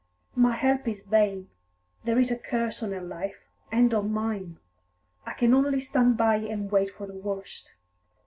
"My 0.33 0.53
help 0.55 0.87
is 0.87 1.01
vain. 1.01 1.49
There 2.05 2.17
is 2.17 2.31
a 2.31 2.35
curse 2.35 2.81
on 2.81 2.91
her 2.91 3.01
life, 3.03 3.43
and 3.71 3.93
on 3.93 4.11
mine. 4.11 4.57
I 5.27 5.33
can 5.33 5.53
only 5.53 5.79
stand 5.79 6.17
by 6.17 6.37
and 6.37 6.71
wait 6.71 6.89
for 6.89 7.05
the 7.05 7.13
worst." 7.13 7.75